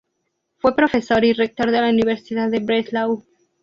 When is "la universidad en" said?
1.79-2.65